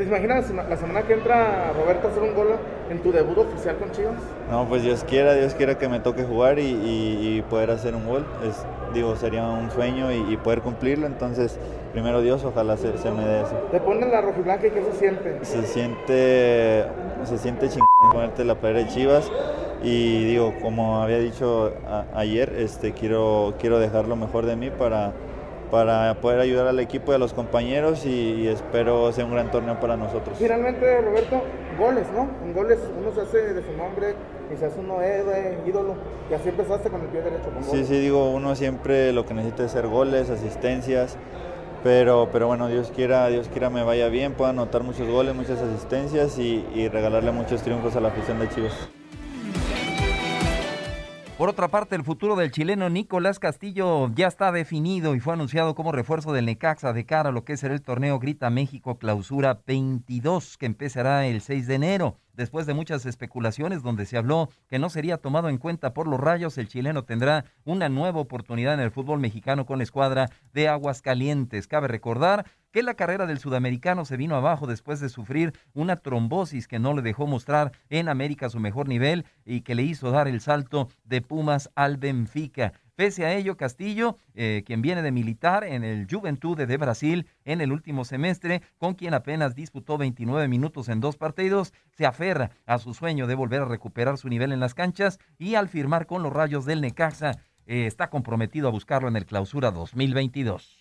[0.03, 2.49] ¿Te imaginas la semana que entra Roberto hacer un gol
[2.91, 4.17] en tu debut oficial con Chivas?
[4.51, 7.95] No, pues Dios quiera, Dios quiera que me toque jugar y, y, y poder hacer
[7.95, 8.27] un gol.
[8.45, 11.07] Es, digo, sería un sueño y, y, poder cumplirlo.
[11.07, 11.57] Entonces,
[11.93, 13.55] primero Dios, ojalá se, se, me dé eso.
[13.71, 15.39] ¿Te ponen la rojiblanca y qué se siente?
[15.45, 16.85] Se siente,
[17.23, 19.31] se siente chingón ponerte la playera de Chivas.
[19.85, 24.71] Y digo, como había dicho a, ayer, este, quiero, quiero dejar lo mejor de mí
[24.71, 25.13] para
[25.73, 29.51] para poder ayudar al equipo y a los compañeros y, y, espero sea un gran
[29.51, 30.37] torneo para nosotros.
[30.39, 31.41] Finalmente, Roberto,
[31.79, 32.29] goles, ¿no?
[32.45, 34.15] En goles uno se hace de su nombre
[34.53, 35.95] y se hace uno héroe, ídolo.
[36.31, 37.49] Y así empezaste con el pie derecho.
[37.49, 41.17] Con sí, sí, digo, uno siempre lo que necesita es hacer goles, asistencias.
[41.83, 45.59] Pero, pero bueno, Dios quiera, Dios quiera me vaya bien, pueda anotar muchos goles, muchas
[45.59, 48.91] asistencias y, y regalarle muchos triunfos a la afición de Chivas.
[51.43, 55.75] Por otra parte, el futuro del chileno Nicolás Castillo ya está definido y fue anunciado
[55.75, 59.61] como refuerzo del Necaxa de cara a lo que será el torneo Grita México Clausura
[59.67, 62.21] 22, que empezará el 6 de enero.
[62.35, 66.19] Después de muchas especulaciones donde se habló que no sería tomado en cuenta por los
[66.19, 70.69] rayos, el chileno tendrá una nueva oportunidad en el fútbol mexicano con la escuadra de
[70.69, 71.67] Aguascalientes.
[71.67, 76.67] Cabe recordar que la carrera del sudamericano se vino abajo después de sufrir una trombosis
[76.67, 80.27] que no le dejó mostrar en América su mejor nivel y que le hizo dar
[80.27, 82.73] el salto de Pumas al Benfica.
[83.03, 87.61] Pese a ello, Castillo, eh, quien viene de militar en el Juventude de Brasil en
[87.61, 92.79] el último semestre, con quien apenas disputó 29 minutos en dos partidos, se aferra a
[92.79, 96.23] su sueño de volver a recuperar su nivel en las canchas y al firmar con
[96.23, 100.79] los rayos del Necaxa, eh, está comprometido a buscarlo en el clausura 2022.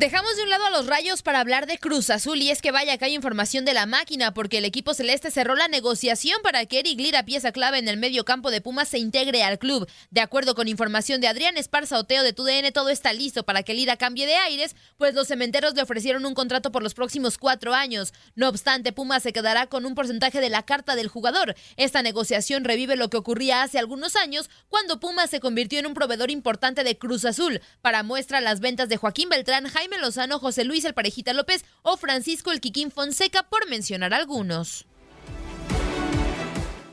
[0.00, 2.70] Dejamos de un lado a los rayos para hablar de Cruz Azul y es que
[2.70, 6.64] vaya que hay información de la máquina porque el equipo celeste cerró la negociación para
[6.64, 9.86] que Eric Lira, pieza clave en el medio campo de Pumas, se integre al club.
[10.10, 13.74] De acuerdo con información de Adrián Esparza Oteo de TUDN, todo está listo para que
[13.74, 17.74] Lira cambie de aires, pues los cementeros le ofrecieron un contrato por los próximos cuatro
[17.74, 18.14] años.
[18.34, 21.56] No obstante, Pumas se quedará con un porcentaje de la carta del jugador.
[21.76, 25.92] Esta negociación revive lo que ocurría hace algunos años cuando Pumas se convirtió en un
[25.92, 27.60] proveedor importante de Cruz Azul.
[27.82, 31.96] Para muestra las ventas de Joaquín Beltrán, Jaime Lozano, José Luis El Parejita López o
[31.96, 34.86] Francisco El Quiquín Fonseca, por mencionar algunos.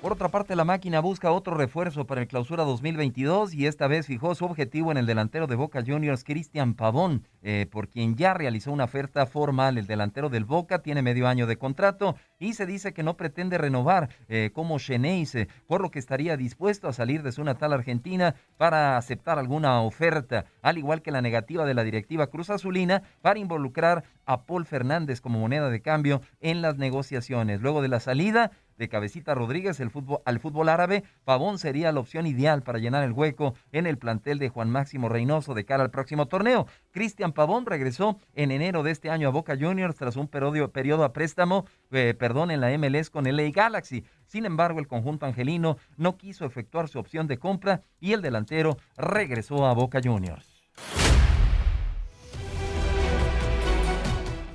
[0.01, 4.05] Por otra parte, la máquina busca otro refuerzo para el clausura 2022 y esta vez
[4.05, 8.35] fijó su objetivo en el delantero de Boca Juniors, Cristian Pavón, eh, por quien ya
[8.35, 9.77] realizó una oferta formal.
[9.77, 13.57] El delantero del Boca tiene medio año de contrato y se dice que no pretende
[13.57, 18.35] renovar eh, como Xeneize, por lo que estaría dispuesto a salir de su natal Argentina
[18.57, 23.39] para aceptar alguna oferta, al igual que la negativa de la directiva Cruz Azulina para
[23.39, 27.61] involucrar a Paul Fernández como moneda de cambio en las negociaciones.
[27.61, 31.99] Luego de la salida, de Cabecita Rodríguez el fútbol, al fútbol árabe, Pavón sería la
[31.99, 35.83] opción ideal para llenar el hueco en el plantel de Juan Máximo Reynoso de cara
[35.83, 36.67] al próximo torneo.
[36.91, 41.03] Cristian Pavón regresó en enero de este año a Boca Juniors tras un periodo, periodo
[41.03, 44.05] a préstamo, eh, perdón, en la MLS con LA Galaxy.
[44.25, 48.77] Sin embargo, el conjunto angelino no quiso efectuar su opción de compra y el delantero
[48.97, 50.56] regresó a Boca Juniors.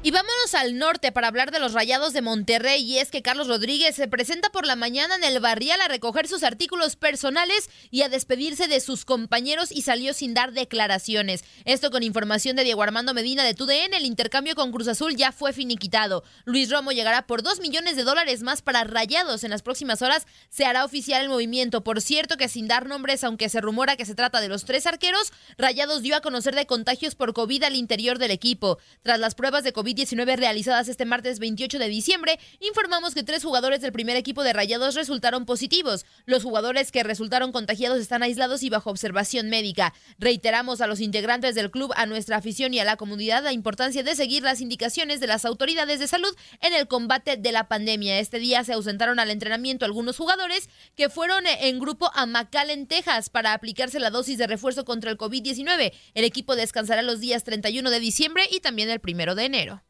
[0.05, 2.83] Y vámonos al norte para hablar de los rayados de Monterrey.
[2.83, 6.27] Y es que Carlos Rodríguez se presenta por la mañana en el barrial a recoger
[6.27, 11.45] sus artículos personales y a despedirse de sus compañeros y salió sin dar declaraciones.
[11.65, 13.95] Esto con información de Diego Armando Medina de TUDN.
[13.95, 16.25] El intercambio con Cruz Azul ya fue finiquitado.
[16.47, 19.45] Luis Romo llegará por dos millones de dólares más para rayados.
[19.45, 21.85] En las próximas horas se hará oficial el movimiento.
[21.85, 24.85] Por cierto que sin dar nombres, aunque se rumora que se trata de los tres
[24.87, 28.81] arqueros, Rayados dio a conocer de contagios por COVID al interior del equipo.
[29.03, 33.43] Tras las pruebas de COVID 19 realizadas este martes 28 de diciembre, informamos que tres
[33.43, 36.05] jugadores del primer equipo de Rayados resultaron positivos.
[36.27, 39.95] Los jugadores que resultaron contagiados están aislados y bajo observación médica.
[40.19, 44.03] Reiteramos a los integrantes del club, a nuestra afición y a la comunidad la importancia
[44.03, 48.19] de seguir las indicaciones de las autoridades de salud en el combate de la pandemia.
[48.19, 53.31] Este día se ausentaron al entrenamiento algunos jugadores que fueron en grupo a McAllen, Texas,
[53.31, 55.93] para aplicarse la dosis de refuerzo contra el COVID-19.
[56.15, 59.82] El equipo descansará los días 31 de diciembre y también el primero de enero.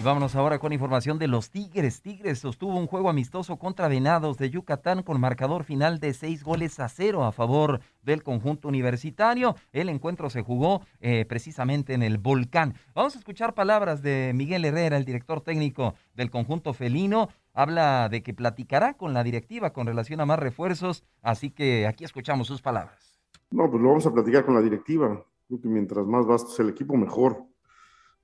[0.00, 2.00] Y vámonos ahora con información de los Tigres.
[2.00, 6.80] Tigres sostuvo un juego amistoso contra Venados de Yucatán con marcador final de seis goles
[6.80, 9.56] a cero a favor del conjunto universitario.
[9.72, 12.76] El encuentro se jugó eh, precisamente en el Volcán.
[12.94, 17.28] Vamos a escuchar palabras de Miguel Herrera, el director técnico del conjunto felino.
[17.52, 22.04] Habla de que platicará con la directiva con relación a más refuerzos, así que aquí
[22.04, 23.20] escuchamos sus palabras.
[23.50, 25.22] No, pues lo vamos a platicar con la directiva.
[25.46, 27.49] Creo que mientras más vasto sea el equipo, mejor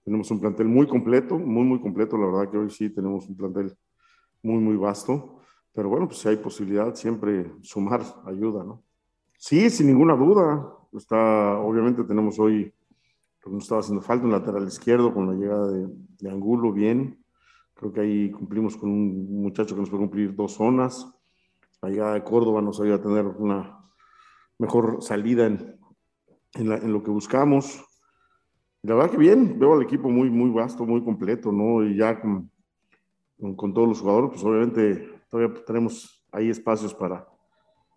[0.06, 2.16] tenemos un plantel muy completo, muy, muy completo.
[2.16, 3.76] La verdad que hoy sí tenemos un plantel
[4.40, 5.40] muy, muy vasto.
[5.72, 8.84] Pero bueno, pues si hay posibilidad, siempre sumar ayuda, ¿no?
[9.36, 10.64] Sí, sin ninguna duda.
[10.92, 12.72] Está, obviamente tenemos hoy,
[13.42, 15.88] pues nos estaba haciendo falta un lateral izquierdo con la llegada de,
[16.20, 17.20] de Angulo, bien.
[17.74, 21.12] Creo que ahí cumplimos con un muchacho que nos puede cumplir dos zonas.
[21.82, 23.80] La llegada de Córdoba nos ayuda a tener una
[24.56, 25.76] mejor salida en,
[26.54, 27.84] en lo que buscamos.
[28.86, 31.84] La verdad que bien, veo al equipo muy, muy vasto, muy completo, ¿no?
[31.84, 32.48] Y ya con,
[33.56, 37.26] con, todos los jugadores, pues obviamente todavía tenemos ahí espacios para,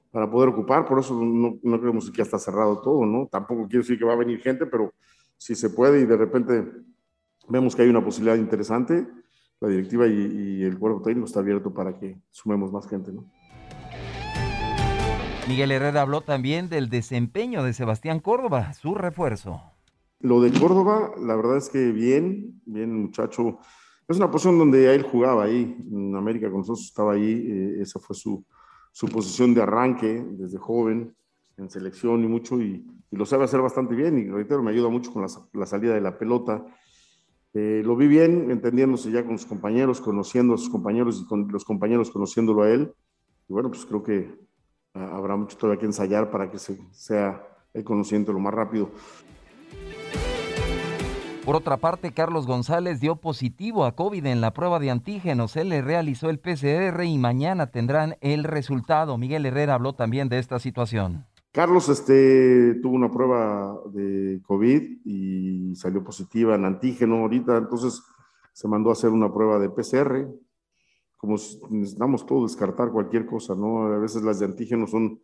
[0.09, 3.27] para poder ocupar, por eso no, no creemos que ya está cerrado todo, ¿no?
[3.27, 4.91] Tampoco quiero decir que va a venir gente, pero
[5.37, 6.65] si se puede y de repente
[7.47, 9.07] vemos que hay una posibilidad interesante,
[9.59, 13.31] la directiva y, y el cuerpo técnico está abierto para que sumemos más gente, ¿no?
[15.47, 19.61] Miguel Herrera habló también del desempeño de Sebastián Córdoba, su refuerzo.
[20.21, 23.59] Lo de Córdoba, la verdad es que bien, bien muchacho.
[24.05, 27.99] Es una posición donde él jugaba ahí, en América con nosotros estaba ahí, eh, esa
[28.01, 28.43] fue su,
[28.91, 31.15] su, posición de arranque desde joven,
[31.55, 35.13] en selección y mucho, y, lo sabe hacer bastante bien, y reitero, me ayuda mucho
[35.13, 36.65] con la, salida de la pelota.
[37.53, 41.47] Eh, lo vi bien, entendiéndose ya con sus compañeros, conociendo a sus compañeros y con
[41.49, 42.93] los compañeros conociéndolo a él.
[43.47, 44.37] Y bueno, pues creo que
[44.93, 47.41] uh, habrá mucho todavía que ensayar para que se, sea
[47.73, 48.91] el conociente lo más rápido.
[51.49, 55.55] Por otra parte, Carlos González dio positivo a COVID en la prueba de antígenos.
[55.55, 59.17] Él le realizó el PCR y mañana tendrán el resultado.
[59.17, 61.25] Miguel Herrera habló también de esta situación.
[61.51, 68.03] Carlos este, tuvo una prueba de COVID y salió positiva en antígeno ahorita, entonces
[68.53, 70.29] se mandó a hacer una prueba de PCR.
[71.17, 71.35] Como
[71.71, 73.87] necesitamos todo descartar cualquier cosa, ¿no?
[73.87, 75.19] A veces las de antígeno son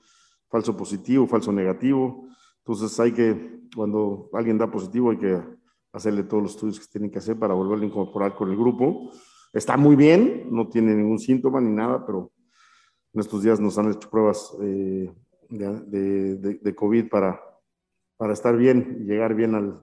[0.49, 2.25] falso positivo, falso negativo.
[2.65, 5.39] Entonces hay que, cuando alguien da positivo, hay que
[5.95, 9.11] hacerle todos los estudios que tienen que hacer para volverlo a incorporar con el grupo.
[9.53, 12.33] Está muy bien, no tiene ningún síntoma ni nada, pero
[13.13, 15.09] en estos días nos han hecho pruebas eh,
[15.49, 17.41] de, de, COVID para,
[18.17, 19.81] para estar bien y llegar bien al,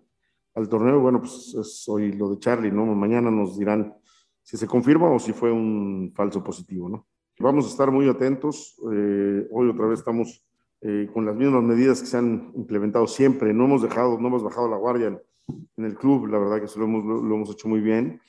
[0.55, 1.01] al torneo.
[1.01, 2.85] Bueno, pues es hoy lo de Charlie, ¿no?
[2.85, 3.95] Mañana nos dirán
[4.43, 7.07] si se confirma o si fue un falso positivo, ¿no?
[7.39, 8.77] Vamos a estar muy atentos.
[8.93, 10.45] Eh, hoy otra vez estamos
[10.83, 13.55] eh, con las mismas medidas que se han implementado siempre.
[13.55, 16.79] No hemos dejado, no hemos bajado la guardia en el club, la verdad que eso
[16.79, 18.21] lo hemos, lo hemos hecho muy bien.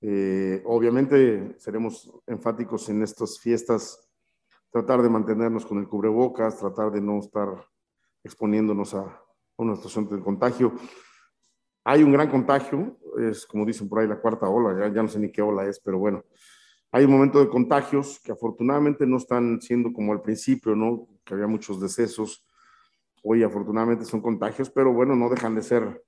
[0.00, 4.06] Eh, obviamente seremos enfáticos en estas fiestas,
[4.70, 7.48] tratar de mantenernos con el cubrebocas, tratar de no estar
[8.22, 9.22] exponiéndonos a
[9.56, 10.74] una situación de contagio.
[11.84, 15.08] Hay un gran contagio, es como dicen por ahí la cuarta ola, ya, ya no
[15.08, 16.24] sé ni qué ola es, pero bueno,
[16.90, 21.08] hay un momento de contagios que afortunadamente no están siendo como al principio, ¿no?
[21.24, 22.46] Que había muchos decesos.
[23.22, 26.04] Hoy afortunadamente son contagios, pero bueno, no dejan de ser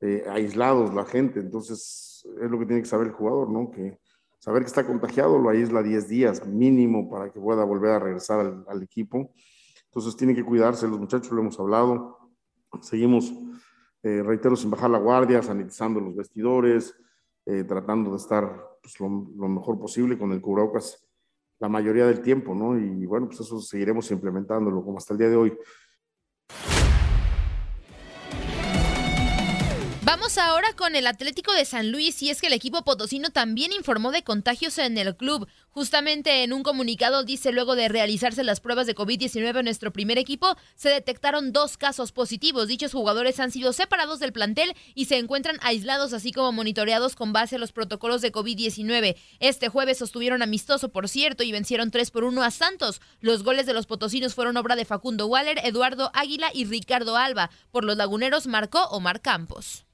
[0.00, 1.40] eh, aislados la gente.
[1.40, 3.70] Entonces, es lo que tiene que saber el jugador, ¿no?
[3.70, 3.98] Que
[4.38, 8.64] saber que está contagiado lo aísla 10 días mínimo para que pueda volver a regresar
[8.66, 9.32] al, equipo.
[9.86, 10.88] Entonces, tienen que cuidarse.
[10.88, 12.18] Los muchachos lo hemos hablado.
[12.80, 13.32] Seguimos,
[14.02, 16.94] eh, reitero, sin bajar la guardia, sanitizando los vestidores,
[17.46, 21.04] eh, tratando de estar pues, lo, lo, mejor posible con el cubrebocas
[21.60, 22.78] la mayoría del tiempo, ¿no?
[22.78, 25.58] Y bueno, pues eso seguiremos implementándolo como hasta el día de hoy.
[30.24, 33.72] Vamos ahora con el Atlético de San Luis y es que el equipo potosino también
[33.72, 35.46] informó de contagios en el club.
[35.74, 40.18] Justamente en un comunicado dice luego de realizarse las pruebas de COVID-19 en nuestro primer
[40.18, 42.68] equipo, se detectaron dos casos positivos.
[42.68, 47.32] Dichos jugadores han sido separados del plantel y se encuentran aislados así como monitoreados con
[47.32, 49.16] base a los protocolos de COVID-19.
[49.40, 53.00] Este jueves sostuvieron amistoso, por cierto, y vencieron 3 por 1 a Santos.
[53.20, 57.50] Los goles de los potosinos fueron obra de Facundo Waller, Eduardo Águila y Ricardo Alba.
[57.72, 59.84] Por los laguneros marcó Omar Campos.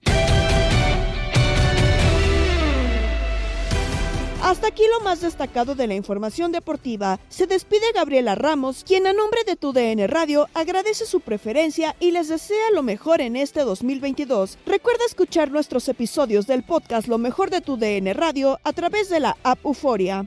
[4.42, 7.20] Hasta aquí lo más destacado de la información deportiva.
[7.28, 12.10] Se despide Gabriela Ramos, quien a nombre de tu DN Radio agradece su preferencia y
[12.10, 14.56] les desea lo mejor en este 2022.
[14.64, 19.20] Recuerda escuchar nuestros episodios del podcast Lo mejor de tu DN Radio a través de
[19.20, 20.26] la app Euforia.